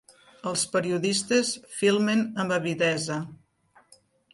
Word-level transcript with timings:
Els 0.51 0.63
periodistes 0.75 1.53
filmen 1.75 2.27
amb 2.45 2.59
avidesa. 2.59 3.23